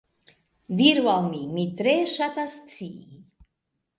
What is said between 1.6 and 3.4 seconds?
tre ŝatas scii.